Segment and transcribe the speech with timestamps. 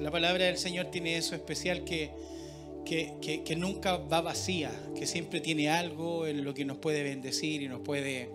[0.00, 2.10] La palabra del Señor tiene eso especial que,
[2.84, 7.68] que, nunca va vacía, que siempre tiene algo en lo que nos puede bendecir y
[7.68, 8.30] nos puede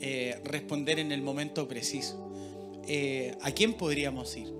[0.00, 2.30] eh, responder en el momento preciso.
[2.86, 4.52] Eh, ¿A quién podríamos ir?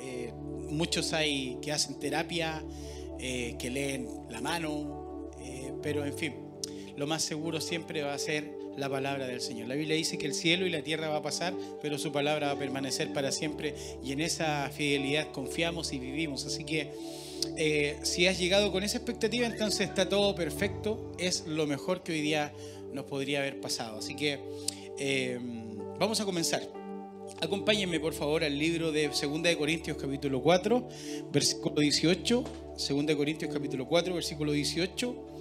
[0.00, 0.32] Eh,
[0.70, 2.64] muchos hay que hacen terapia,
[3.18, 5.30] que leen la mano,
[5.82, 6.34] pero en fin,
[6.94, 9.68] lo más seguro siempre va a ser la palabra del Señor.
[9.68, 12.48] La Biblia dice que el cielo y la tierra va a pasar, pero su palabra
[12.48, 16.46] va a permanecer para siempre y en esa fidelidad confiamos y vivimos.
[16.46, 16.90] Así que
[17.56, 22.12] eh, si has llegado con esa expectativa, entonces está todo perfecto, es lo mejor que
[22.12, 22.52] hoy día
[22.92, 23.98] nos podría haber pasado.
[23.98, 24.40] Así que
[24.98, 25.38] eh,
[25.98, 26.68] vamos a comenzar.
[27.40, 30.88] Acompáñenme por favor al libro de 2 de Corintios capítulo 4,
[31.32, 32.44] versículo 18.
[32.76, 35.33] 2 de Corintios capítulo 4, versículo 18.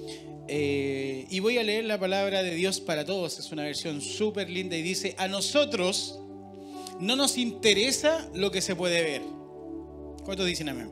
[0.47, 3.39] Eh, y voy a leer la palabra de Dios para todos.
[3.39, 6.19] Es una versión súper linda y dice, a nosotros
[6.99, 9.21] no nos interesa lo que se puede ver.
[10.23, 10.91] ¿Cuántos dicen amén?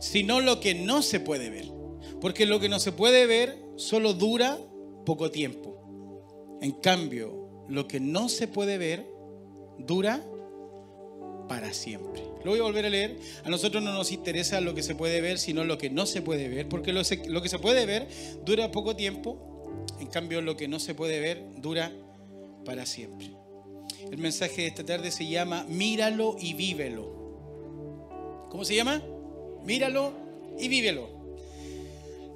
[0.00, 1.66] Sino lo que no se puede ver.
[2.20, 4.58] Porque lo que no se puede ver solo dura
[5.04, 6.58] poco tiempo.
[6.62, 9.06] En cambio, lo que no se puede ver
[9.78, 10.24] dura
[11.48, 12.22] para siempre.
[12.44, 13.18] Lo voy a volver a leer.
[13.44, 16.22] A nosotros no nos interesa lo que se puede ver, sino lo que no se
[16.22, 17.02] puede ver, porque lo,
[17.42, 18.08] que se puede ver
[18.44, 21.92] dura poco tiempo, en cambio lo que no se puede ver dura
[22.64, 23.30] para siempre.
[24.10, 28.46] El mensaje de esta tarde se llama Míralo y vívelo.
[28.50, 29.02] ¿Cómo se llama?
[29.64, 30.12] Míralo
[30.58, 31.16] y vívelo.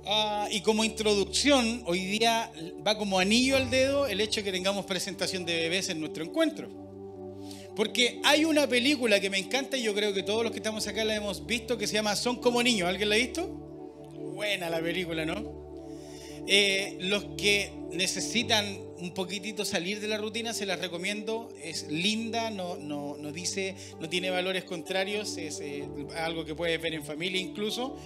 [0.07, 2.51] Ah, y como introducción, hoy día
[2.85, 6.25] va como anillo al dedo el hecho de que tengamos presentación de bebés en nuestro
[6.25, 6.90] encuentro.
[7.77, 10.87] Porque hay una película que me encanta y yo creo que todos los que estamos
[10.87, 12.89] acá la hemos visto que se llama Son como niños.
[12.89, 13.47] ¿Alguien la ha visto?
[14.35, 15.61] Buena la película, ¿no?
[16.47, 21.49] Eh, los que necesitan un poquitito salir de la rutina, se las recomiendo.
[21.63, 26.81] Es linda, no, no, no dice, no tiene valores contrarios, es eh, algo que puedes
[26.81, 27.97] ver en familia incluso.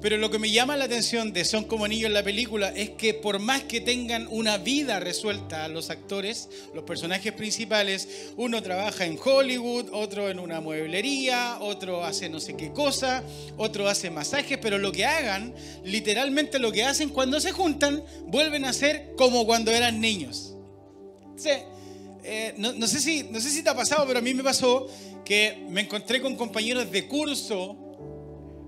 [0.00, 2.90] Pero lo que me llama la atención de Son como niños en la película es
[2.90, 9.06] que por más que tengan una vida resuelta los actores, los personajes principales, uno trabaja
[9.06, 13.24] en Hollywood, otro en una mueblería, otro hace no sé qué cosa,
[13.56, 18.64] otro hace masajes, pero lo que hagan, literalmente lo que hacen cuando se juntan, vuelven
[18.64, 20.54] a ser como cuando eran niños.
[22.28, 24.42] Eh, no, no, sé si, no sé si te ha pasado, pero a mí me
[24.42, 24.88] pasó
[25.24, 27.76] que me encontré con compañeros de curso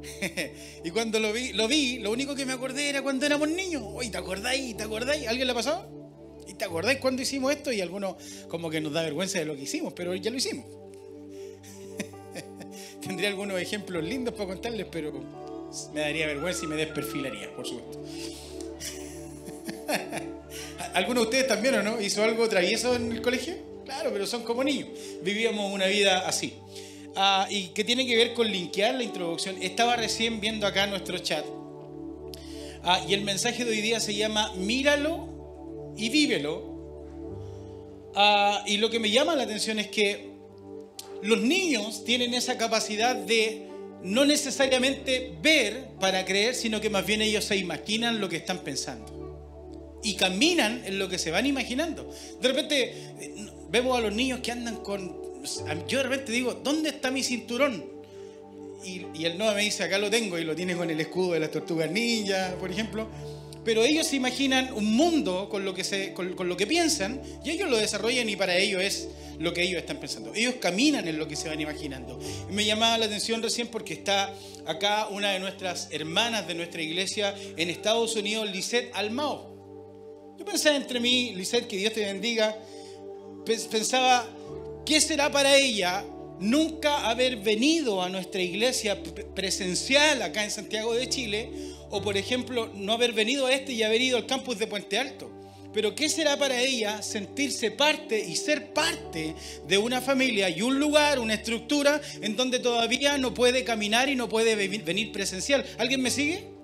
[0.85, 3.83] y cuando lo vi, lo vi, lo único que me acordé era cuando éramos niños.
[3.85, 4.77] Oye, ¿te acordáis?
[4.77, 5.27] ¿Te acordáis?
[5.27, 5.89] ¿Alguien le ha pasado?
[6.47, 7.73] ¿Y te acordáis cuando hicimos esto?
[7.73, 8.17] Y algunos
[8.49, 10.67] como que nos da vergüenza de lo que hicimos, pero ya lo hicimos.
[13.01, 15.13] Tendría algunos ejemplos lindos para contarles, pero
[15.93, 18.03] me daría vergüenza y me desperfilaría, por supuesto.
[20.99, 22.01] ¿Alguno de ustedes también o no?
[22.01, 23.55] ¿Hizo algo travieso en el colegio?
[23.85, 24.89] Claro, pero son como niños.
[25.23, 26.55] Vivíamos una vida así.
[27.15, 29.63] Ah, y que tiene que ver con linkear la introducción.
[29.63, 31.45] Estaba recién viendo acá nuestro chat.
[32.83, 38.11] Ah, y el mensaje de hoy día se llama Míralo y vívelo.
[38.17, 40.33] Ah, y lo que me llama la atención es que
[41.23, 43.69] los niños tienen esa capacidad de
[44.03, 48.65] no necesariamente ver para creer, sino que más bien ellos se imaginan lo que están
[48.65, 49.19] pensando.
[50.03, 52.09] Y caminan en lo que se van imaginando.
[52.41, 52.95] De repente
[53.71, 55.29] vemos a los niños que andan con
[55.87, 57.85] yo de repente digo, ¿dónde está mi cinturón?
[58.85, 61.41] Y, el Noah me dice, acá lo tengo, y lo tiene con el escudo de
[61.41, 63.09] las tortugas ninja, por ejemplo.
[63.65, 67.51] Pero ellos se imaginan un mundo con lo, que se, con, lo que piensan, y
[67.51, 70.33] ellos lo desarrollan y para ellos es lo que ellos están pensando.
[70.35, 72.19] Ellos caminan en lo que se van imaginando.
[72.49, 74.33] Y me llamaba la atención recién porque está
[74.65, 79.58] acá una de nuestras hermanas de nuestra iglesia en Estados Unidos, Lisette Almao.
[80.49, 82.57] Pensaba entre mí, Lisette, que Dios te bendiga,
[83.71, 84.29] pensaba,
[84.89, 86.03] ¿Qué será para ella
[86.41, 88.99] nunca haber venido a nuestra iglesia
[89.35, 91.51] presencial acá en Santiago de Chile?
[91.91, 94.99] O por ejemplo, no haber venido a este y haber ido al campus de Puente
[94.99, 95.31] Alto.
[95.75, 99.35] Pero ¿qué será para ella sentirse parte y ser parte
[99.67, 104.15] de una familia y un lugar, una estructura en donde todavía no puede caminar y
[104.15, 105.67] no puede venir presencial?
[105.77, 106.58] ¿Alguien me sigue?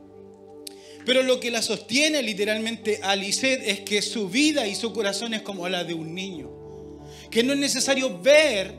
[1.04, 5.34] Pero lo que la sostiene literalmente a Lisette es que su vida y su corazón
[5.34, 6.64] es como la de un niño
[7.30, 8.74] que no es necesario ver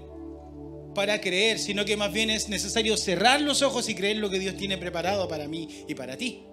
[0.93, 4.39] para creer, sino que más bien es necesario cerrar los ojos y creer lo que
[4.39, 6.43] Dios tiene preparado para mí y para ti.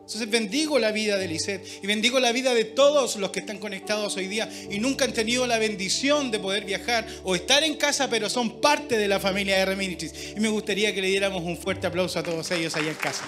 [0.00, 3.58] Entonces bendigo la vida de Lisette y bendigo la vida de todos los que están
[3.58, 7.76] conectados hoy día y nunca han tenido la bendición de poder viajar o estar en
[7.76, 10.32] casa, pero son parte de la familia de Reminitis.
[10.36, 13.24] Y me gustaría que le diéramos un fuerte aplauso a todos ellos allá en casa.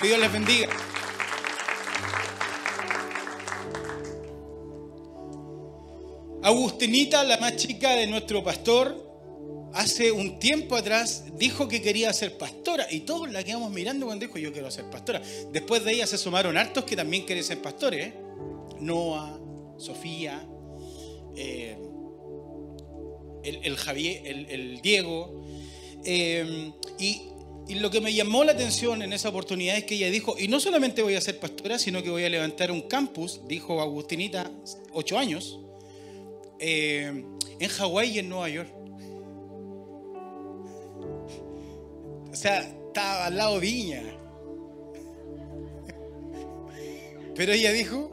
[0.00, 0.68] Que Dios les bendiga.
[6.42, 12.38] Agustinita, la más chica de nuestro pastor, hace un tiempo atrás dijo que quería ser
[12.38, 15.20] pastora y todos la quedamos mirando cuando dijo yo quiero ser pastora.
[15.52, 18.06] Después de ella se sumaron hartos que también quieren ser pastores.
[18.06, 18.14] ¿eh?
[18.80, 19.38] Noah,
[19.76, 20.48] Sofía,
[21.36, 21.76] eh,
[23.42, 25.42] el, Javier, el, Diego.
[26.04, 27.29] Eh, y,
[27.70, 30.48] y lo que me llamó la atención en esa oportunidad es que ella dijo, y
[30.48, 34.50] no solamente voy a ser pastora, sino que voy a levantar un campus, dijo Agustinita,
[34.92, 35.60] ocho años,
[36.58, 38.74] en Hawái y en Nueva York.
[42.32, 44.02] O sea, estaba al lado Viña.
[47.36, 48.10] Pero ella dijo,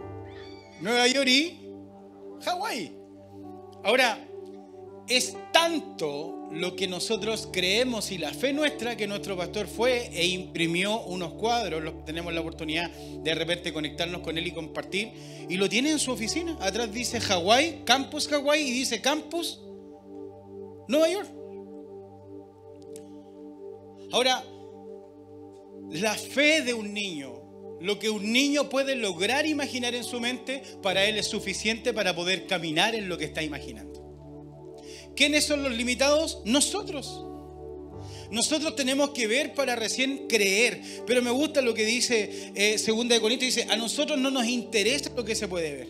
[0.82, 1.60] Nueva York y
[2.44, 2.96] Hawái.
[3.84, 4.24] Ahora,
[5.08, 5.36] es
[5.68, 11.02] tanto lo que nosotros creemos y la fe nuestra que nuestro pastor fue e imprimió
[11.02, 15.12] unos cuadros, los, tenemos la oportunidad de repente conectarnos con él y compartir,
[15.50, 16.58] y lo tiene en su oficina.
[16.62, 19.60] Atrás dice Hawái, Campus Hawái y dice Campus
[20.88, 21.30] Nueva York.
[24.14, 24.42] Ahora,
[25.92, 30.64] la fe de un niño, lo que un niño puede lograr imaginar en su mente,
[30.82, 33.97] para él es suficiente para poder caminar en lo que está imaginando.
[35.18, 36.42] ¿Quiénes son los limitados?
[36.46, 37.24] Nosotros.
[38.30, 40.80] Nosotros tenemos que ver para recién creer.
[41.08, 44.46] Pero me gusta lo que dice eh, Segunda de Corintios, dice, a nosotros no nos
[44.46, 45.88] interesa lo que se puede ver.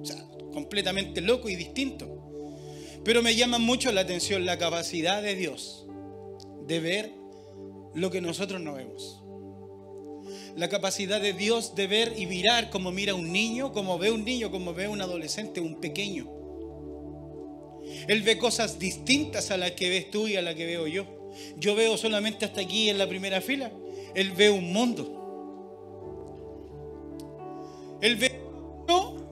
[0.00, 2.22] O sea, completamente loco y distinto.
[3.04, 5.86] Pero me llama mucho la atención la capacidad de Dios
[6.66, 7.12] de ver
[7.94, 9.22] lo que nosotros no vemos.
[10.54, 14.24] La capacidad de Dios de ver y mirar como mira un niño, como ve un
[14.24, 16.35] niño, como ve un adolescente, un pequeño.
[18.08, 21.06] Él ve cosas distintas a las que ves tú y a las que veo yo.
[21.56, 23.70] Yo veo solamente hasta aquí en la primera fila.
[24.14, 25.12] Él ve un mundo.
[28.00, 28.46] Él ve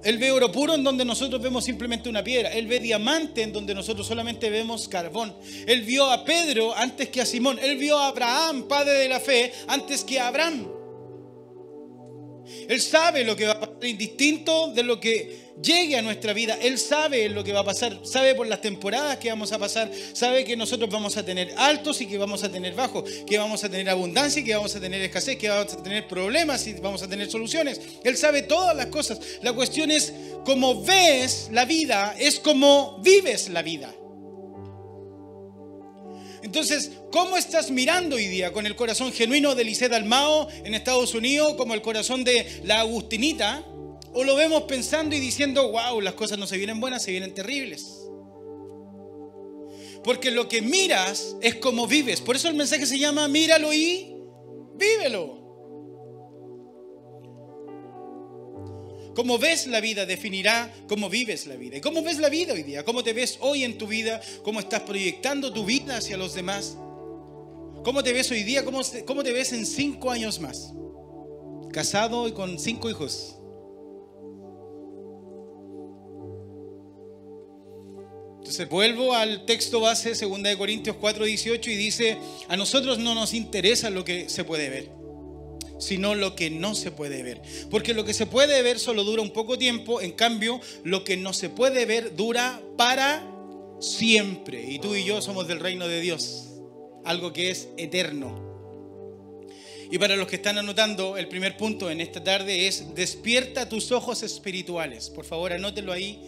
[0.05, 2.53] él ve oro puro en donde nosotros vemos simplemente una piedra.
[2.53, 5.35] Él ve diamante en donde nosotros solamente vemos carbón.
[5.67, 7.59] Él vio a Pedro antes que a Simón.
[7.61, 10.74] Él vio a Abraham, padre de la fe, antes que a Abraham.
[12.69, 16.59] Él sabe lo que va a pasar indistinto de lo que llegue a nuestra vida.
[16.61, 19.91] Él sabe lo que va a pasar, sabe por las temporadas que vamos a pasar,
[20.13, 23.63] sabe que nosotros vamos a tener altos y que vamos a tener bajos, que vamos
[23.65, 26.75] a tener abundancia y que vamos a tener escasez, que vamos a tener problemas y
[26.75, 27.81] vamos a tener soluciones.
[28.03, 29.19] Él sabe todas las cosas.
[29.43, 30.13] La cuestión es
[30.45, 33.95] cómo ves la vida, es como vives la vida.
[36.45, 38.53] Entonces, ¿cómo estás mirando hoy día?
[38.53, 42.81] ¿Con el corazón genuino de Lisette Almao en Estados Unidos, como el corazón de la
[42.81, 43.65] Agustinita?
[44.13, 47.33] ¿O lo vemos pensando y diciendo, wow, las cosas no se vienen buenas, se vienen
[47.33, 48.11] terribles?
[50.05, 52.21] Porque lo que miras es como vives.
[52.21, 54.15] Por eso el mensaje se llama míralo y
[54.75, 55.44] vívelo.
[59.15, 61.77] Cómo ves la vida definirá cómo vives la vida.
[61.77, 62.85] ¿Y cómo ves la vida hoy día?
[62.85, 64.21] ¿Cómo te ves hoy en tu vida?
[64.43, 66.77] ¿Cómo estás proyectando tu vida hacia los demás?
[67.85, 68.65] ¿Cómo te ves hoy día?
[68.65, 70.73] ¿Cómo, cómo te ves en cinco años más?
[71.73, 73.37] Casado y con cinco hijos.
[78.39, 83.15] Entonces vuelvo al texto base, 2 de Corintios 4, 18, y dice, a nosotros no
[83.15, 84.91] nos interesa lo que se puede ver,
[85.85, 87.43] sino lo que no se puede ver.
[87.71, 91.17] Porque lo que se puede ver solo dura un poco tiempo, en cambio, lo que
[91.17, 93.27] no se puede ver dura para
[93.81, 94.65] siempre.
[94.69, 96.49] Y tú y yo somos del reino de Dios,
[97.05, 98.55] algo que es eterno.
[99.91, 103.93] Y para los que están anotando, el primer punto en esta tarde es despierta tus
[103.93, 105.11] ojos espirituales.
[105.11, 106.19] Por favor, anótelo ahí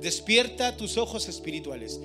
[0.00, 2.00] despierta tus ojos espirituales.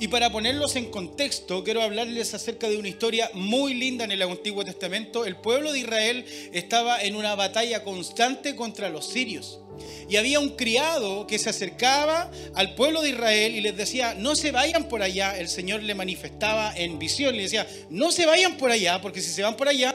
[0.00, 4.22] Y para ponerlos en contexto, quiero hablarles acerca de una historia muy linda en el
[4.22, 5.24] Antiguo Testamento.
[5.24, 9.60] El pueblo de Israel estaba en una batalla constante contra los sirios.
[10.08, 14.34] Y había un criado que se acercaba al pueblo de Israel y les decía, no
[14.34, 15.38] se vayan por allá.
[15.38, 19.30] El Señor le manifestaba en visión, le decía, no se vayan por allá, porque si
[19.30, 19.94] se van por allá,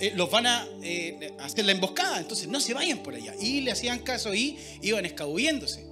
[0.00, 2.18] eh, los van a eh, hacer la emboscada.
[2.18, 3.32] Entonces, no se vayan por allá.
[3.40, 5.85] Y le hacían caso y iban escabulléndose.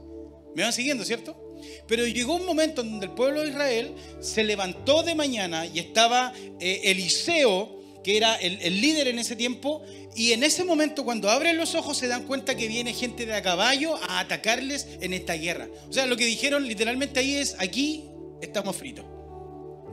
[0.54, 1.37] ¿Me van siguiendo, cierto?
[1.87, 5.78] Pero llegó un momento en donde el pueblo de Israel se levantó de mañana y
[5.78, 9.82] estaba eh, Eliseo, que era el, el, líder en ese tiempo,
[10.14, 13.34] y en ese momento cuando abren los ojos se dan cuenta que viene gente de
[13.34, 15.68] a caballo a atacarles en esta guerra.
[15.88, 18.04] O sea, lo que dijeron literalmente ahí es, aquí
[18.40, 19.04] estamos fritos.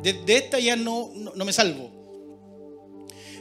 [0.03, 2.00] De, esta ya no, no me salvo.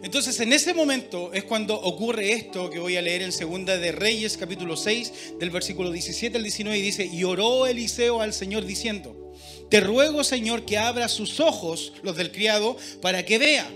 [0.02, 3.92] Entonces en ese momento es cuando ocurre esto que voy a leer en Segunda de
[3.92, 8.64] Reyes capítulo 6 del versículo 17 al 19 y dice, y oró Eliseo al Señor
[8.64, 9.34] diciendo,
[9.68, 13.70] te ruego Señor que abra sus ojos, los del criado, para que vea.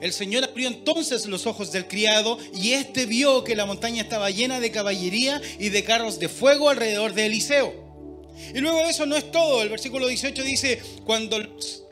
[0.00, 4.30] El Señor abrió entonces los ojos del criado y éste vio que la montaña estaba
[4.30, 7.72] llena de caballería y de carros de fuego alrededor de Eliseo.
[8.52, 9.62] Y luego eso no es todo.
[9.62, 11.38] El versículo 18 dice, cuando,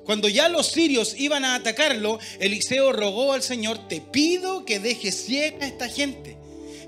[0.07, 5.27] cuando ya los sirios iban a atacarlo, Eliseo rogó al Señor, te pido que dejes
[5.27, 6.37] ciega a esta gente.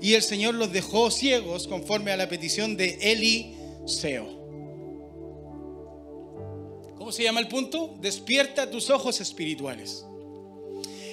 [0.01, 4.39] Y el Señor los dejó ciegos conforme a la petición de Eliseo.
[6.97, 7.97] ¿Cómo se llama el punto?
[7.99, 10.05] Despierta tus ojos espirituales.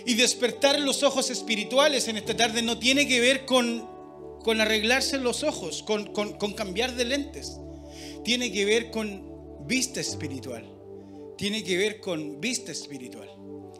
[0.06, 3.84] Y despertar los ojos espirituales en esta tarde no tiene que ver con,
[4.44, 7.58] con arreglarse los ojos, con, con cambiar de lentes.
[8.22, 10.75] Tiene que ver con vista espiritual.
[11.36, 13.30] Tiene que ver con vista espiritual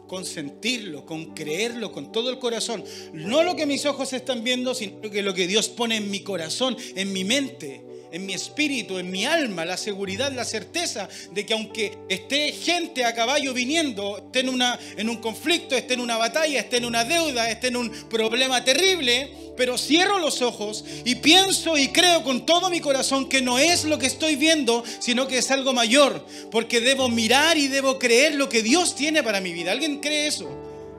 [0.07, 2.81] con sentirlo, con creerlo con todo el corazón.
[3.11, 6.21] No lo que mis ojos están viendo, sino que lo que Dios pone en mi
[6.21, 11.45] corazón, en mi mente en mi espíritu, en mi alma, la seguridad, la certeza de
[11.45, 16.01] que aunque esté gente a caballo viniendo, esté en, una, en un conflicto, esté en
[16.01, 20.85] una batalla, esté en una deuda, esté en un problema terrible, pero cierro los ojos
[21.03, 24.83] y pienso y creo con todo mi corazón que no es lo que estoy viendo,
[24.99, 29.23] sino que es algo mayor, porque debo mirar y debo creer lo que Dios tiene
[29.23, 29.71] para mi vida.
[29.71, 30.47] ¿Alguien cree eso?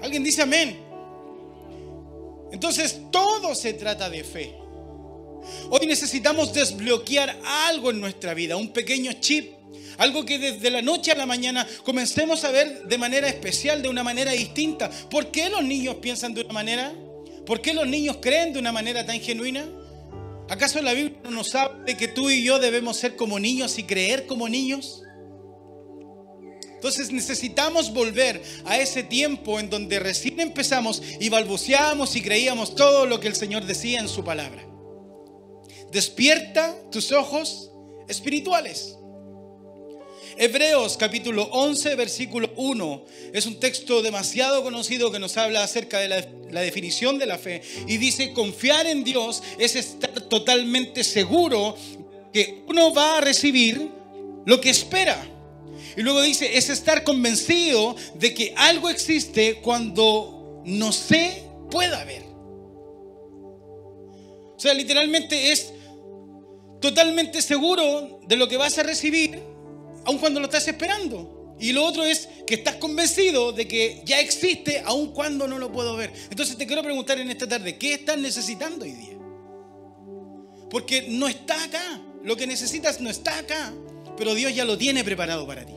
[0.03, 0.79] ¿Alguien dice amén?
[2.53, 4.68] Entonces todo se trata de fe.
[5.71, 9.53] Hoy necesitamos desbloquear algo en nuestra vida, un pequeño chip,
[9.99, 13.89] algo que desde la noche a la mañana comencemos a ver de manera especial, de
[13.89, 14.91] una manera distinta.
[15.11, 16.93] ¿Por qué los niños piensan de una manera?
[17.45, 19.67] ¿Por qué los niños creen de una manera tan genuina?
[20.49, 23.79] ¿Acaso la Biblia no nos habla de que tú y yo debemos ser como niños
[23.79, 25.03] y creer como niños?
[26.75, 33.05] Entonces necesitamos volver a ese tiempo en donde recién empezamos y balbuceábamos y creíamos todo
[33.05, 34.69] lo que el Señor decía en su palabra
[35.93, 37.71] despierta tus ojos
[38.09, 38.99] espirituales.
[40.41, 46.09] Hebreos capítulo 11, versículo 1 es un texto demasiado conocido que nos habla acerca de
[46.09, 51.77] la, definición de la fe y dice, confiar en Dios es estar totalmente seguro
[52.33, 53.89] que uno va a recibir
[54.47, 55.27] lo que espera.
[55.97, 62.23] Y luego dice, es estar convencido de que algo existe cuando no se pueda ver.
[64.57, 65.73] O sea, literalmente es
[66.81, 69.43] totalmente seguro de lo que vas a recibir,
[70.05, 71.57] aun cuando lo estás esperando.
[71.61, 75.73] Y lo otro es que estás convencido de que ya existe, aun cuando no lo
[75.73, 76.13] puedo ver.
[76.31, 79.19] Entonces te quiero preguntar en esta tarde, ¿qué estás necesitando hoy día?
[80.71, 82.03] Porque no está acá.
[82.23, 83.73] Lo que necesitas no está acá,
[84.17, 85.73] pero Dios ya lo tiene preparado para ti.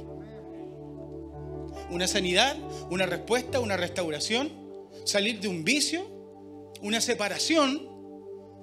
[1.90, 2.58] Una sanidad,
[2.90, 4.52] una respuesta, una restauración,
[5.06, 6.08] salir de un vicio,
[6.82, 7.90] una separación.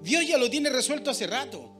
[0.02, 1.77] Dios ya lo tiene resuelto hace rato.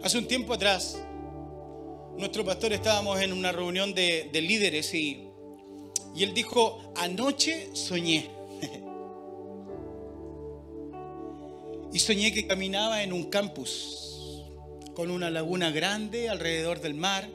[0.00, 0.96] Hace un tiempo atrás,
[2.16, 5.28] nuestro pastor estábamos en una reunión de, líderes y,
[6.14, 8.30] y él dijo, anoche soñé.
[11.92, 14.44] y soñé que caminaba en un campus
[14.94, 17.28] con una laguna grande alrededor del mar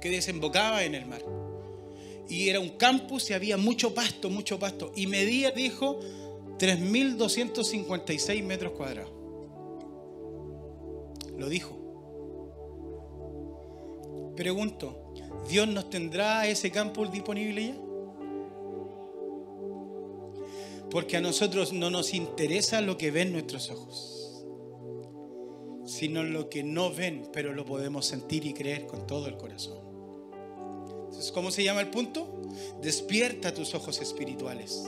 [0.00, 1.24] que desembocaba en el mar.
[2.28, 4.92] Y era un campus y había mucho pasto, mucho pasto.
[4.94, 5.98] Y medía, dijo,
[6.58, 9.23] 3.256 metros cuadrados.
[11.48, 11.84] Dijo.
[14.36, 15.12] Pregunto,
[15.48, 17.76] ¿Dios nos tendrá ese campo disponible ya?
[20.90, 24.44] Porque a nosotros no nos interesa lo que ven nuestros ojos,
[25.84, 29.78] sino lo que no ven, pero lo podemos sentir y creer con todo el corazón.
[31.06, 32.42] Entonces, ¿cómo se llama el punto?
[32.80, 34.84] Despierta tus ojos espirituales.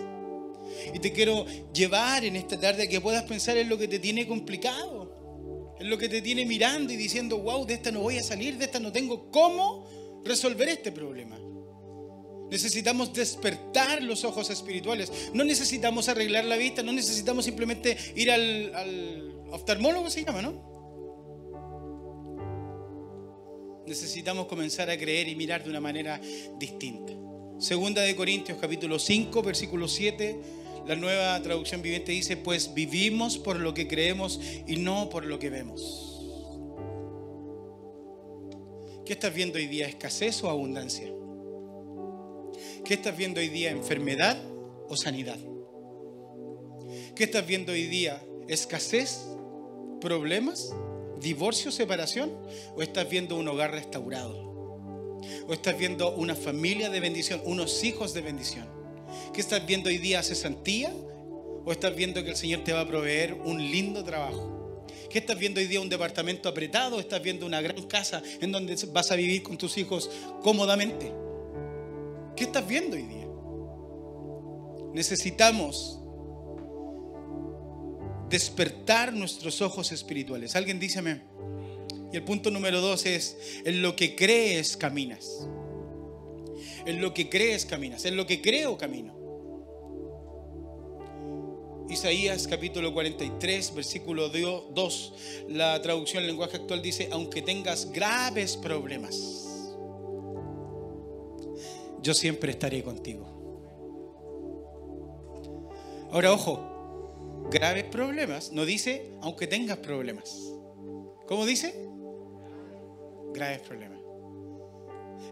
[0.92, 3.98] Y te quiero llevar en esta tarde a que puedas pensar en lo que te
[3.98, 5.25] tiene complicado
[5.78, 8.56] es lo que te tiene mirando y diciendo, wow, de esta no voy a salir,
[8.56, 9.86] de esta no tengo cómo
[10.24, 11.38] resolver este problema.
[12.50, 15.10] Necesitamos despertar los ojos espirituales.
[15.34, 20.76] No necesitamos arreglar la vista, no necesitamos simplemente ir al, al oftalmólogo, se llama, ¿no?
[23.86, 26.20] Necesitamos comenzar a creer y mirar de una manera
[26.58, 27.12] distinta.
[27.58, 30.55] Segunda de Corintios capítulo 5, versículo 7
[30.86, 35.38] la nueva traducción viviente dice, pues vivimos por lo que creemos y no por lo
[35.38, 36.12] que vemos.
[39.04, 39.88] ¿Qué estás viendo hoy día?
[39.88, 41.08] ¿Escasez o abundancia?
[42.84, 43.70] ¿Qué estás viendo hoy día?
[43.70, 44.36] ¿Enfermedad
[44.88, 45.38] o sanidad?
[47.16, 48.22] ¿Qué estás viendo hoy día?
[48.48, 49.26] ¿Escasez?
[50.00, 50.72] ¿Problemas?
[51.20, 52.32] ¿Divorcio, separación?
[52.76, 54.44] ¿O estás viendo un hogar restaurado?
[55.48, 58.76] ¿O estás viendo una familia de bendición, unos hijos de bendición?
[59.36, 60.22] ¿Qué estás viendo hoy día?
[60.22, 60.90] ¿Cesantía?
[61.66, 64.86] ¿O estás viendo que el Señor te va a proveer un lindo trabajo?
[65.10, 65.78] ¿Qué estás viendo hoy día?
[65.78, 66.96] ¿Un departamento apretado?
[66.96, 70.08] ¿O estás viendo una gran casa en donde vas a vivir con tus hijos
[70.42, 71.12] cómodamente?
[72.34, 73.26] ¿Qué estás viendo hoy día?
[74.94, 76.00] Necesitamos
[78.30, 80.56] despertar nuestros ojos espirituales.
[80.56, 81.20] Alguien díceme.
[82.10, 85.46] Y el punto número dos es, en lo que crees caminas.
[86.86, 88.06] En lo que crees caminas.
[88.06, 89.15] En lo que creo camino.
[91.88, 95.12] Isaías capítulo 43, versículo 2,
[95.50, 99.64] la traducción en lenguaje actual dice, aunque tengas graves problemas,
[102.02, 103.24] yo siempre estaré contigo.
[106.10, 110.52] Ahora, ojo, graves problemas, no dice aunque tengas problemas.
[111.28, 111.88] ¿Cómo dice?
[113.32, 114.00] Graves problemas.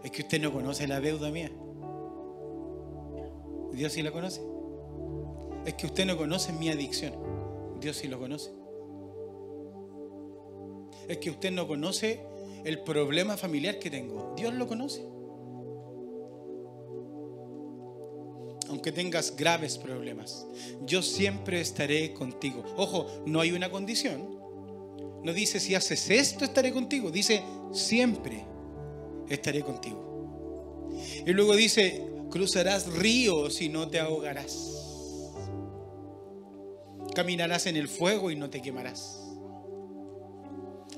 [0.05, 1.51] Es que usted no conoce la deuda mía.
[3.73, 4.54] Dios sí la conoce.
[5.65, 7.13] Es que usted no conoce mi adicción.
[7.79, 8.51] Dios sí lo conoce.
[11.07, 12.25] Es que usted no conoce
[12.63, 14.33] el problema familiar que tengo.
[14.35, 15.05] Dios lo conoce.
[18.67, 20.47] Aunque tengas graves problemas,
[20.85, 22.63] yo siempre estaré contigo.
[22.77, 24.39] Ojo, no hay una condición.
[25.23, 27.11] No dice si haces esto estaré contigo.
[27.11, 28.45] Dice siempre
[29.29, 30.05] estaré contigo.
[31.25, 34.84] Y luego dice, cruzarás ríos y no te ahogarás.
[37.15, 39.25] Caminarás en el fuego y no te quemarás.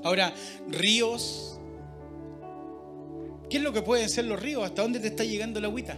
[0.03, 0.33] Ahora,
[0.67, 1.59] ríos.
[3.49, 4.63] ¿Qué es lo que pueden ser los ríos?
[4.63, 5.97] ¿Hasta dónde te está llegando la agüita?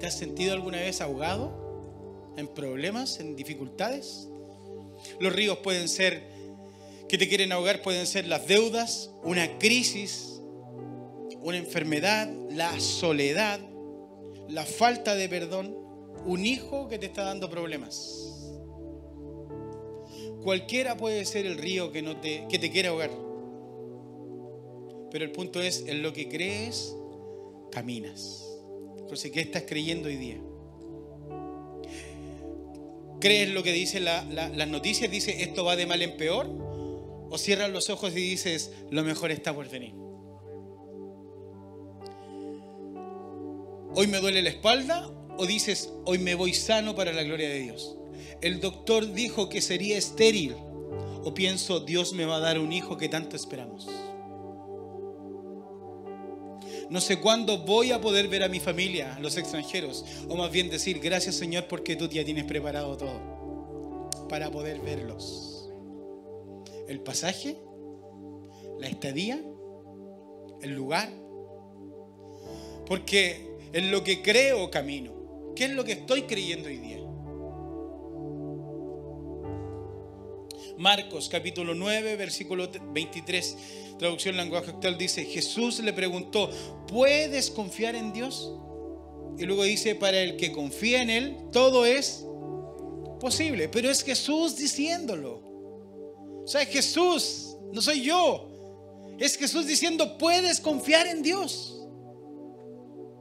[0.00, 2.32] ¿Te has sentido alguna vez ahogado?
[2.36, 3.20] ¿En problemas?
[3.20, 4.28] ¿En dificultades?
[5.20, 6.22] Los ríos pueden ser,
[7.08, 10.40] que te quieren ahogar, pueden ser las deudas, una crisis,
[11.42, 13.60] una enfermedad, la soledad,
[14.48, 15.76] la falta de perdón,
[16.24, 18.31] un hijo que te está dando problemas.
[20.42, 23.10] Cualquiera puede ser el río que, no te, que te quiere ahogar.
[25.10, 26.96] Pero el punto es, en lo que crees,
[27.70, 28.44] caminas.
[28.98, 30.40] Entonces, ¿qué estás creyendo hoy día?
[33.20, 35.08] ¿Crees lo que dice las noticias?
[35.10, 36.48] Dice, esto va de mal en peor.
[37.30, 39.94] O cierras los ojos y dices, lo mejor está por venir.
[43.94, 47.60] Hoy me duele la espalda o dices, hoy me voy sano para la gloria de
[47.60, 47.96] Dios
[48.40, 50.54] el doctor dijo que sería estéril.
[51.24, 53.88] O pienso, Dios me va a dar un hijo que tanto esperamos.
[56.90, 60.04] No sé cuándo voy a poder ver a mi familia, a los extranjeros.
[60.28, 65.70] O más bien decir, gracias Señor porque tú ya tienes preparado todo para poder verlos.
[66.88, 67.56] El pasaje,
[68.78, 69.42] la estadía,
[70.60, 71.08] el lugar.
[72.86, 75.12] Porque en lo que creo camino.
[75.56, 77.01] ¿Qué es lo que estoy creyendo hoy día?
[80.82, 83.56] Marcos capítulo 9, versículo 23,
[84.00, 86.50] traducción lenguaje actual dice, Jesús le preguntó,
[86.88, 88.52] ¿puedes confiar en Dios?
[89.38, 92.26] Y luego dice, para el que confía en Él, todo es
[93.20, 93.68] posible.
[93.68, 96.42] Pero es Jesús diciéndolo.
[96.44, 98.48] O sea, es Jesús, no soy yo.
[99.20, 101.80] Es Jesús diciendo, puedes confiar en Dios.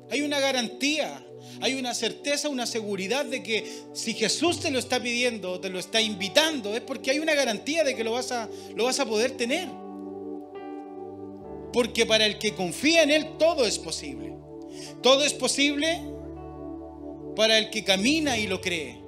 [0.09, 1.23] Hay una garantía
[1.61, 5.79] hay una certeza, una seguridad de que si Jesús te lo está pidiendo, te lo
[5.79, 9.05] está invitando, es porque hay una garantía de que lo vas a, lo vas a
[9.05, 9.67] poder tener.
[11.73, 14.33] Porque para el que confía en Él todo es posible.
[15.01, 16.01] Todo es posible
[17.35, 18.99] para el que camina y lo cree.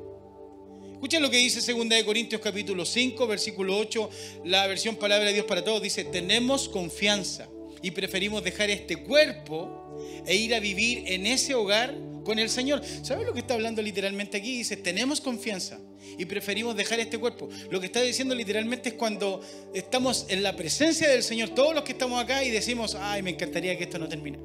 [0.94, 4.10] Escuchen lo que dice 2 Corintios capítulo 5, versículo 8,
[4.46, 5.82] la versión Palabra de Dios para Todos.
[5.82, 7.50] Dice, tenemos confianza
[7.82, 12.82] y preferimos dejar este cuerpo e ir a vivir en ese hogar con el Señor.
[13.02, 14.58] ¿Sabes lo que está hablando literalmente aquí?
[14.58, 15.80] Dice, tenemos confianza
[16.18, 17.50] y preferimos dejar este cuerpo.
[17.70, 19.42] Lo que está diciendo literalmente es cuando
[19.74, 23.32] estamos en la presencia del Señor, todos los que estamos acá y decimos, ay, me
[23.32, 24.40] encantaría que esto no termine.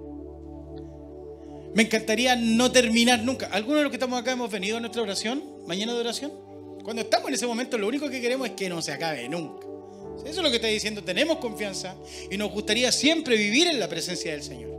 [1.75, 3.47] Me encantaría no terminar nunca.
[3.47, 6.33] ¿Algunos de los que estamos acá hemos venido a nuestra oración, mañana de oración?
[6.83, 9.67] Cuando estamos en ese momento, lo único que queremos es que no se acabe nunca.
[10.25, 11.95] Eso es lo que está diciendo, tenemos confianza
[12.31, 14.78] y nos gustaría siempre vivir en la presencia del Señor.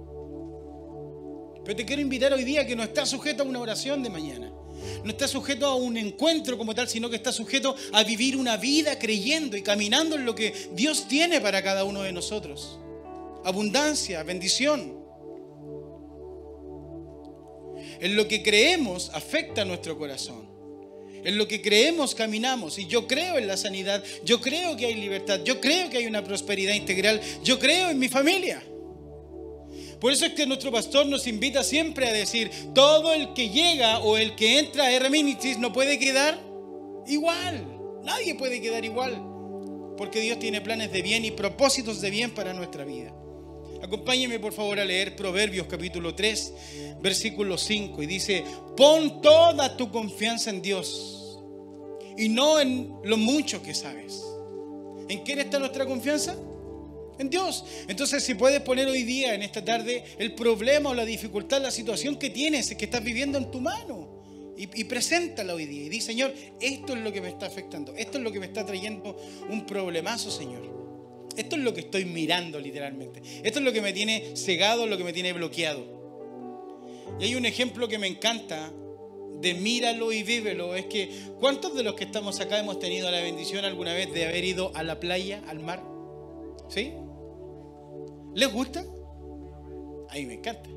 [1.69, 4.51] Pero te quiero invitar hoy día que no está sujeto a una oración de mañana.
[5.03, 8.57] No está sujeto a un encuentro como tal, sino que está sujeto a vivir una
[8.57, 12.79] vida creyendo y caminando en lo que Dios tiene para cada uno de nosotros.
[13.45, 14.97] Abundancia, bendición.
[17.99, 20.49] En lo que creemos afecta a nuestro corazón.
[21.23, 22.79] En lo que creemos caminamos.
[22.79, 26.07] Y yo creo en la sanidad, yo creo que hay libertad, yo creo que hay
[26.07, 28.63] una prosperidad integral, yo creo en mi familia.
[29.99, 33.99] Por eso es que nuestro pastor nos invita siempre a decir, todo el que llega
[33.99, 36.39] o el que entra a Herminitis no puede quedar
[37.05, 37.65] igual.
[38.03, 39.21] Nadie puede quedar igual.
[39.97, 43.13] Porque Dios tiene planes de bien y propósitos de bien para nuestra vida.
[43.81, 46.53] Acompáñeme por favor a leer Proverbios capítulo 3,
[47.01, 48.01] versículo 5.
[48.03, 48.43] Y dice,
[48.77, 51.39] pon toda tu confianza en Dios
[52.17, 54.23] y no en lo mucho que sabes.
[55.09, 56.35] ¿En quién está nuestra confianza?
[57.19, 57.65] En Dios.
[57.87, 61.69] Entonces, si puedes poner hoy día, en esta tarde, el problema o la dificultad, la
[61.69, 64.17] situación que tienes, que estás viviendo en tu mano.
[64.57, 65.85] Y, y preséntala hoy día.
[65.85, 67.93] Y di, Señor, esto es lo que me está afectando.
[67.95, 69.15] Esto es lo que me está trayendo
[69.49, 70.79] un problemazo, Señor.
[71.35, 73.21] Esto es lo que estoy mirando literalmente.
[73.43, 75.99] Esto es lo que me tiene cegado, lo que me tiene bloqueado.
[77.19, 78.71] Y hay un ejemplo que me encanta
[79.39, 80.75] de míralo y vívelo.
[80.75, 84.25] Es que, ¿cuántos de los que estamos acá hemos tenido la bendición alguna vez de
[84.25, 85.83] haber ido a la playa, al mar?
[86.69, 86.93] ¿Sí?
[88.35, 88.83] ¿Les gusta?
[90.09, 90.69] A mí me encanta.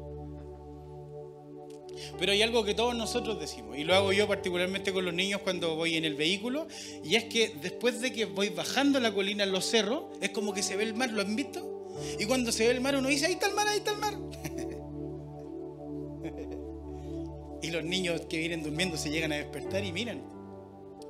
[2.18, 5.40] Pero hay algo que todos nosotros decimos, y lo hago yo particularmente con los niños
[5.42, 6.66] cuando voy en el vehículo,
[7.04, 10.54] y es que después de que voy bajando la colina en los cerros, es como
[10.54, 11.90] que se ve el mar, ¿lo han visto?
[12.18, 13.98] Y cuando se ve el mar uno dice, ahí está el mar, ahí está el
[13.98, 14.14] mar.
[17.62, 20.22] y los niños que vienen durmiendo se llegan a despertar y miran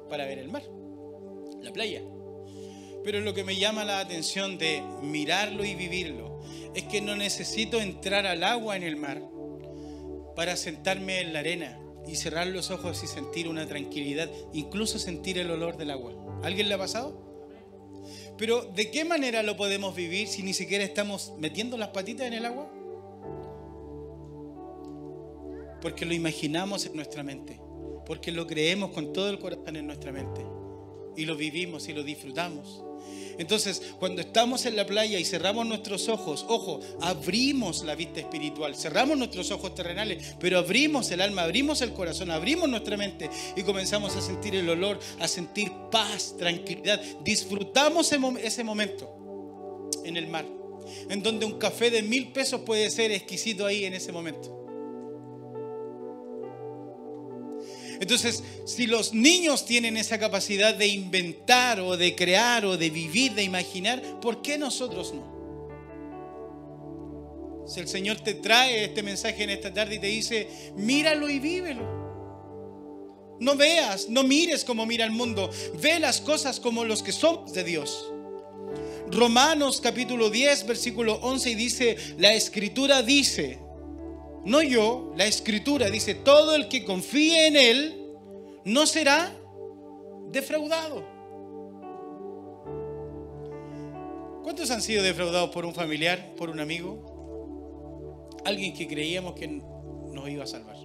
[0.09, 0.63] para ver el mar,
[1.61, 2.03] la playa.
[3.05, 6.32] Pero lo que me llama la atención de mirarlo y vivirlo
[6.75, 9.23] es que no necesito entrar al agua en el mar
[10.35, 15.39] para sentarme en la arena y cerrar los ojos y sentir una tranquilidad, incluso sentir
[15.39, 16.15] el olor del agua.
[16.43, 17.33] ¿Alguien le ha pasado?
[18.39, 22.35] Pero ¿de qué manera lo podemos vivir si ni siquiera estamos metiendo las patitas en
[22.35, 22.71] el agua?
[25.81, 27.61] Porque lo imaginamos en nuestra mente,
[28.07, 30.41] porque lo creemos con todo el corazón en nuestra mente
[31.17, 32.85] y lo vivimos y lo disfrutamos.
[33.39, 38.77] Entonces, cuando estamos en la playa y cerramos nuestros ojos, ojo, abrimos la vista espiritual,
[38.77, 43.63] cerramos nuestros ojos terrenales, pero abrimos el alma, abrimos el corazón, abrimos nuestra mente y
[43.63, 47.01] comenzamos a sentir el olor, a sentir paz, tranquilidad.
[47.25, 50.47] Disfrutamos ese momento en el mar,
[51.09, 54.62] en donde un café de mil pesos puede ser exquisito ahí en ese momento.
[58.03, 63.33] Entonces, si los niños tienen esa capacidad de inventar o de crear o de vivir,
[63.35, 65.23] de imaginar, ¿por qué nosotros no?
[67.65, 71.39] Si el Señor te trae este mensaje en esta tarde y te dice, míralo y
[71.39, 72.03] vívelo.
[73.39, 75.49] No veas, no mires como mira el mundo,
[75.81, 78.11] ve las cosas como los que somos de Dios.
[79.13, 83.61] Romanos capítulo 10, versículo 11 y dice, la escritura dice,
[84.45, 88.17] no yo, la escritura dice, todo el que confíe en Él
[88.65, 89.33] no será
[90.31, 91.05] defraudado.
[94.43, 98.31] ¿Cuántos han sido defraudados por un familiar, por un amigo?
[98.45, 100.77] Alguien que creíamos que nos iba a salvar.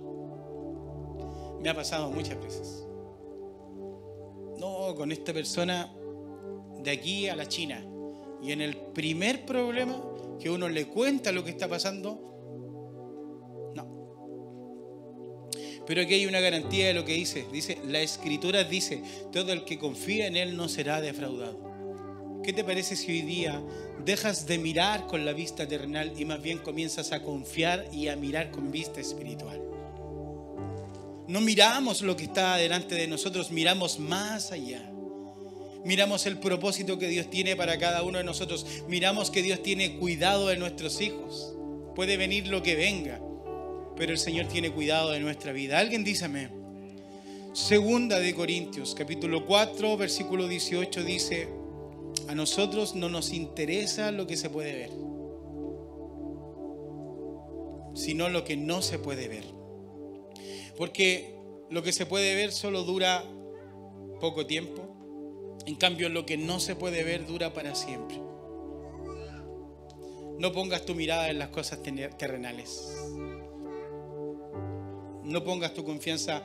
[1.59, 2.85] Me ha pasado muchas veces.
[4.59, 5.91] No, con esta persona
[6.83, 7.83] de aquí a la China.
[8.41, 9.99] Y en el primer problema
[10.39, 12.36] que uno le cuenta lo que está pasando,
[15.87, 17.45] Pero aquí hay una garantía de lo que dice.
[17.51, 22.41] Dice, la escritura dice, todo el que confía en Él no será defraudado.
[22.43, 23.63] ¿Qué te parece si hoy día
[24.03, 28.17] dejas de mirar con la vista terrenal y más bien comienzas a confiar y a
[28.17, 29.61] mirar con vista espiritual?
[31.27, 34.91] No miramos lo que está delante de nosotros, miramos más allá.
[35.85, 38.65] Miramos el propósito que Dios tiene para cada uno de nosotros.
[38.89, 41.53] Miramos que Dios tiene cuidado de nuestros hijos.
[41.95, 43.21] Puede venir lo que venga
[43.97, 45.79] pero el Señor tiene cuidado de nuestra vida.
[45.79, 46.49] Alguien díseme.
[47.53, 51.47] Segunda de Corintios, capítulo 4, versículo 18 dice,
[52.27, 54.91] a nosotros no nos interesa lo que se puede ver,
[57.95, 59.45] sino lo que no se puede ver.
[60.77, 61.35] Porque
[61.71, 63.23] lo que se puede ver solo dura
[64.19, 68.21] poco tiempo, en cambio lo que no se puede ver dura para siempre.
[70.37, 72.87] No pongas tu mirada en las cosas terrenales.
[75.27, 76.43] No pongas tu confianza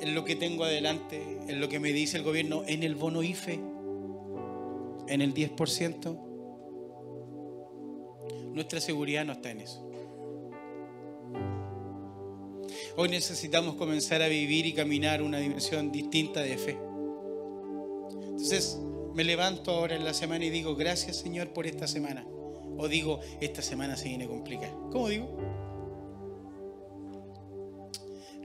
[0.00, 3.22] en lo que tengo adelante, en lo que me dice el gobierno, en el bono
[3.22, 3.54] IFE,
[5.08, 6.18] en el 10%.
[8.52, 9.84] Nuestra seguridad no está en eso.
[12.96, 16.78] Hoy necesitamos comenzar a vivir y caminar una dimensión distinta de fe.
[18.12, 18.78] Entonces
[19.14, 22.26] me levanto ahora en la semana y digo, gracias Señor por esta semana.
[22.76, 24.72] O digo, esta semana se viene complicada.
[24.92, 25.63] ¿Cómo digo?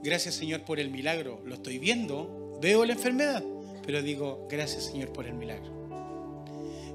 [0.02, 1.42] Gracias Señor por el milagro.
[1.44, 3.44] Lo estoy viendo, veo la enfermedad,
[3.84, 5.80] pero digo, gracias Señor por el milagro.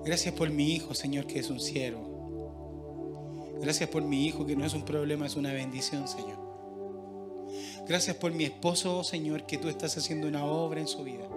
[0.05, 2.15] Gracias por mi hijo, Señor, que es un siervo.
[3.61, 6.37] Gracias por mi hijo, que no es un problema, es una bendición, Señor.
[7.87, 11.27] Gracias por mi esposo, Señor, que tú estás haciendo una obra en su vida.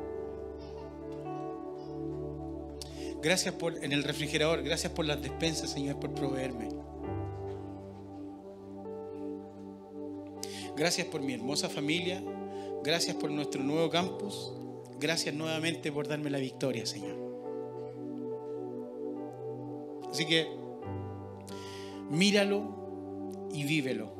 [3.22, 6.68] Gracias por en el refrigerador, gracias por las despensas, Señor, por proveerme.
[10.78, 12.22] Gracias por mi hermosa familia.
[12.84, 14.52] Gracias por nuestro nuevo campus.
[15.00, 17.16] Gracias nuevamente por darme la victoria, Señor.
[20.08, 20.46] Así que
[22.10, 24.12] míralo y vívelo.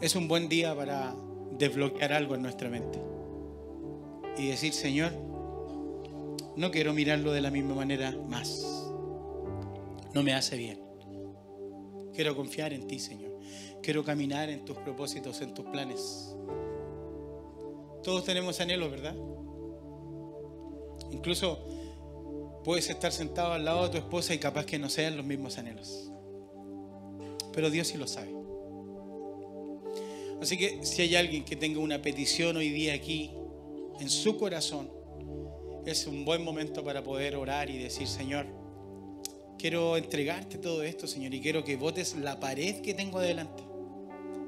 [0.00, 1.12] Es un buen día para
[1.58, 3.00] desbloquear algo en nuestra mente
[4.38, 5.12] y decir, Señor,
[6.56, 8.64] no quiero mirarlo de la misma manera más.
[10.14, 10.80] No me hace bien.
[12.14, 13.29] Quiero confiar en ti, Señor.
[13.82, 16.34] Quiero caminar en tus propósitos, en tus planes.
[18.02, 19.14] Todos tenemos anhelos, ¿verdad?
[21.10, 21.58] Incluso
[22.62, 25.56] puedes estar sentado al lado de tu esposa y capaz que no sean los mismos
[25.56, 26.10] anhelos.
[27.52, 28.34] Pero Dios sí lo sabe.
[30.42, 33.30] Así que si hay alguien que tenga una petición hoy día aquí
[33.98, 34.90] en su corazón,
[35.86, 38.46] es un buen momento para poder orar y decir, Señor,
[39.58, 43.69] quiero entregarte todo esto, Señor, y quiero que votes la pared que tengo adelante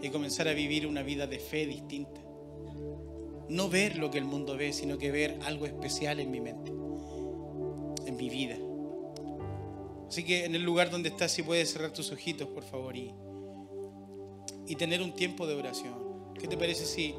[0.02, 2.20] y comenzar a vivir una vida de fe distinta.
[3.48, 6.70] No ver lo que el mundo ve, sino que ver algo especial en mi mente,
[8.06, 8.56] en mi vida.
[10.08, 13.14] Así que en el lugar donde estás, si puedes cerrar tus ojitos, por favor, y,
[14.66, 16.34] y tener un tiempo de oración.
[16.38, 17.14] ¿Qué te parece si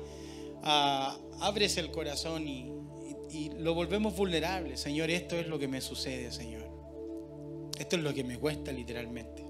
[0.64, 2.72] ah, abres el corazón y,
[3.32, 4.76] y lo volvemos vulnerable?
[4.78, 6.70] Señor, esto es lo que me sucede, Señor.
[7.80, 9.43] Esto es lo que me cuesta literalmente.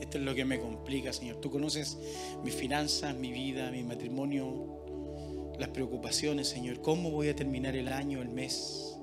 [0.00, 1.36] Esto es lo que me complica, Señor.
[1.36, 1.98] Tú conoces
[2.42, 6.80] mis finanzas, mi vida, mi matrimonio, las preocupaciones, Señor.
[6.80, 8.96] ¿Cómo voy a terminar el año, el mes?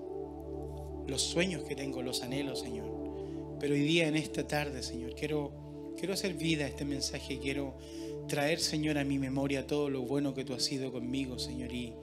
[1.08, 3.58] Los sueños que tengo, los anhelos, Señor.
[3.60, 7.40] Pero hoy día, en esta tarde, Señor, quiero, quiero hacer vida a este mensaje.
[7.40, 7.78] Quiero
[8.28, 11.72] traer, Señor, a mi memoria todo lo bueno que tú has sido conmigo, Señor.
[11.72, 11.94] Y,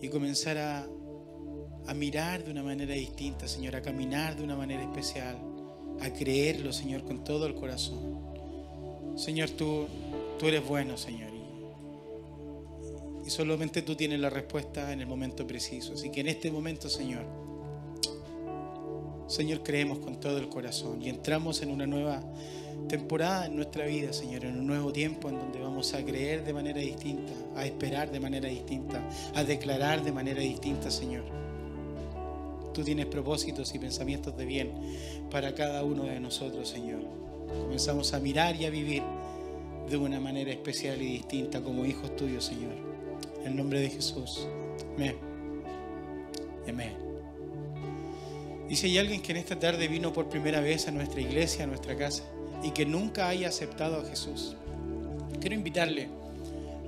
[0.00, 0.88] y comenzar a,
[1.86, 3.76] a mirar de una manera distinta, Señor.
[3.76, 5.36] A caminar de una manera especial.
[6.00, 8.31] A creerlo, Señor, con todo el corazón.
[9.16, 9.86] Señor, tú,
[10.38, 11.32] tú eres bueno, Señor.
[13.24, 15.94] Y solamente tú tienes la respuesta en el momento preciso.
[15.94, 17.24] Así que en este momento, Señor,
[19.28, 22.22] Señor, creemos con todo el corazón y entramos en una nueva
[22.88, 26.52] temporada en nuestra vida, Señor, en un nuevo tiempo en donde vamos a creer de
[26.52, 29.00] manera distinta, a esperar de manera distinta,
[29.34, 31.24] a declarar de manera distinta, Señor.
[32.74, 34.72] Tú tienes propósitos y pensamientos de bien
[35.30, 37.00] para cada uno de nosotros, Señor.
[37.60, 39.02] Comenzamos a mirar y a vivir
[39.88, 42.72] de una manera especial y distinta como hijos tuyos, Señor.
[43.40, 44.46] En el nombre de Jesús.
[44.96, 45.16] Amén.
[46.68, 46.92] Amén.
[48.68, 51.64] Y si hay alguien que en esta tarde vino por primera vez a nuestra iglesia,
[51.64, 52.22] a nuestra casa,
[52.62, 54.56] y que nunca haya aceptado a Jesús,
[55.40, 56.08] quiero invitarle,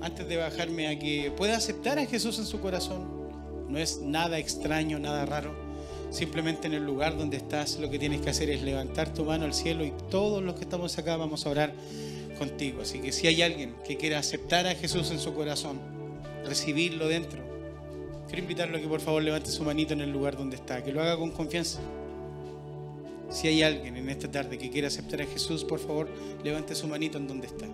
[0.01, 3.25] antes de bajarme, a que pueda aceptar a Jesús en su corazón.
[3.69, 5.64] No es nada extraño, nada raro.
[6.15, 9.43] Simplemente en el lugar donde estás, lo que tienes que hacer es levantar tu mano
[9.43, 11.73] al cielo y todos los que estamos acá vamos a orar
[12.39, 12.83] contigo.
[12.83, 15.77] Así que si hay alguien que quiera aceptar a Jesús en su corazón,
[16.45, 17.43] recibirlo dentro.
[18.27, 20.93] Quiero invitarlo a que por favor levante su manito en el lugar donde está, que
[20.93, 21.81] lo haga con confianza.
[23.29, 26.07] Si hay alguien en esta tarde que quiera aceptar a Jesús, por favor,
[26.45, 27.65] levante su manito en donde está.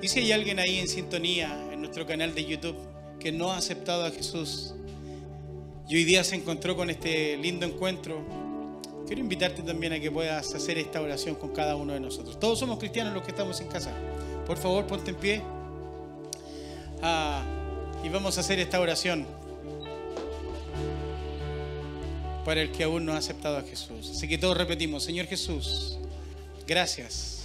[0.00, 2.76] Y si hay alguien ahí en sintonía en nuestro canal de YouTube
[3.18, 4.76] que no ha aceptado a Jesús
[5.88, 8.24] y hoy día se encontró con este lindo encuentro,
[9.06, 12.40] quiero invitarte también a que puedas hacer esta oración con cada uno de nosotros.
[12.40, 13.92] Todos somos cristianos los que estamos en casa.
[14.46, 15.42] Por favor, ponte en pie.
[17.02, 17.44] Ah,
[18.02, 19.26] y vamos a hacer esta oración
[22.44, 24.10] para el que aún no ha aceptado a Jesús.
[24.10, 25.98] Así que todos repetimos, Señor Jesús,
[26.66, 27.44] gracias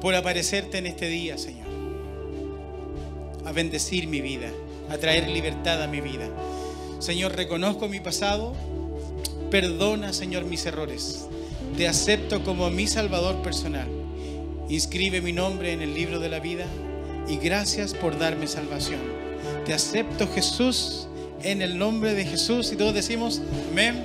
[0.00, 1.68] por aparecerte en este día, Señor.
[3.44, 4.50] A bendecir mi vida,
[4.90, 6.28] a traer libertad a mi vida.
[6.98, 8.54] Señor, reconozco mi pasado,
[9.50, 11.26] perdona, Señor, mis errores.
[11.76, 13.88] Te acepto como mi Salvador personal.
[14.68, 16.66] Inscribe mi nombre en el libro de la vida
[17.28, 19.00] y gracias por darme salvación.
[19.66, 21.08] Te acepto Jesús
[21.42, 24.04] en el nombre de Jesús y todos decimos amén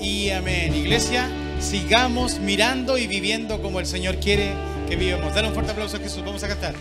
[0.00, 0.74] y amén.
[0.74, 1.28] Iglesia,
[1.60, 4.52] sigamos mirando y viviendo como el Señor quiere
[4.88, 5.34] que vivamos.
[5.34, 6.24] Dale un fuerte aplauso a Jesús.
[6.24, 6.74] Vamos a cantar.